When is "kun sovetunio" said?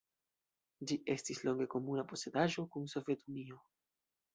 2.75-3.65